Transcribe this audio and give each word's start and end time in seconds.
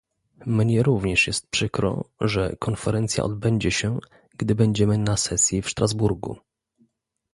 Mnie 0.45 0.83
również 0.83 1.27
jest 1.27 1.47
przykro, 1.49 2.05
że 2.21 2.55
konferencja 2.59 3.23
odbędzie 3.23 3.71
się, 3.71 3.99
gdy 4.37 4.55
będziemy 4.55 4.97
na 4.97 5.17
sesji 5.17 5.61
w 5.61 5.69
Sztrasburgu 5.69 6.37